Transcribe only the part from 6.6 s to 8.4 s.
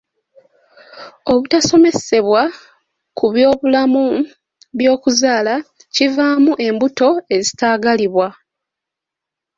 embuto ezitaagalibwa.